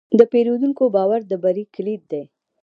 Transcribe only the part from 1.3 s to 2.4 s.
د بری کلید دی.